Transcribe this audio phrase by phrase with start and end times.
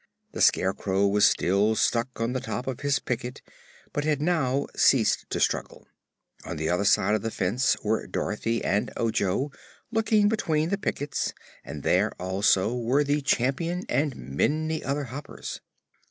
[0.31, 3.43] The Scarecrow was still stuck on the top of his picket
[3.93, 5.85] but had now ceased to struggle.
[6.43, 9.51] On the other side of the fence were Dorothy and Ojo,
[9.91, 11.33] looking between the pickets;
[11.63, 15.61] and there, also, were the Champion and many other Hoppers.